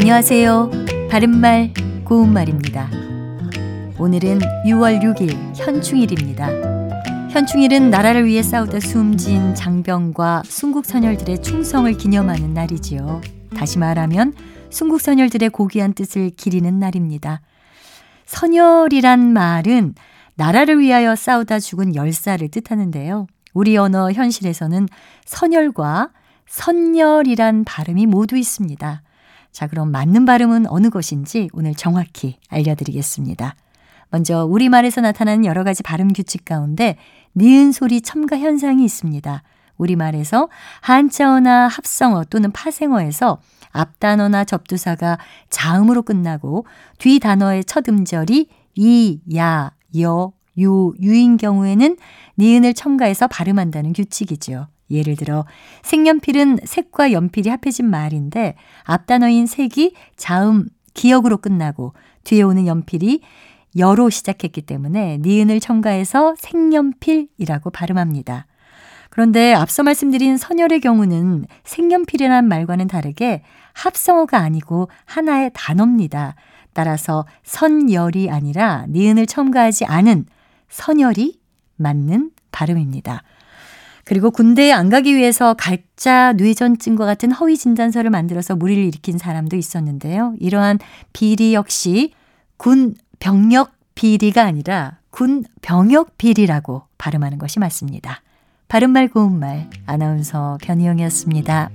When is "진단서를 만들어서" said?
87.56-88.56